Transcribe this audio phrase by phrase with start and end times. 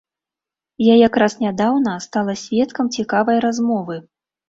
[0.83, 4.05] Я як раз нядаўна стала сведкам цікавай размовы.